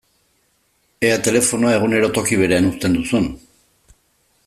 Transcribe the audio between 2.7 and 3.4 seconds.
uzten duzun!